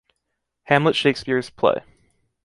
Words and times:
Hamlet 0.63 0.95
Shakespeare's 0.95 1.51
play. 1.51 1.83